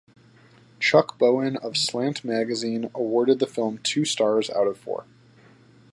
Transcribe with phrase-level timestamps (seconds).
[0.79, 5.05] Chuck Bowen of "Slant Magazine" awarded the film two stars out of four.